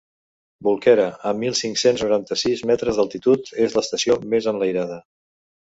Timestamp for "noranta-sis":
2.07-2.65